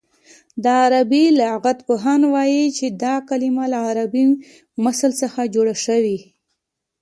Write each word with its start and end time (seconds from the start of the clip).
د 0.63 0.65
عربي 0.81 1.25
لغت 1.39 1.77
پوهان 1.87 2.21
وايي 2.33 2.65
چې 2.77 2.85
دا 3.03 3.15
کلمه 3.29 3.65
له 3.73 3.77
عربي 3.89 4.23
مثل 4.85 5.09
څخه 5.21 5.51
جوړه 5.55 5.75
شوې 5.85 6.17